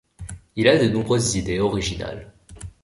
Il 0.55 0.67
a 0.67 0.79
de 0.83 0.89
nombreuses 0.89 1.35
idées 1.35 1.59
originales. 1.59 2.33